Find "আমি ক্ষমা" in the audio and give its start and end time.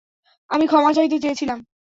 0.49-0.91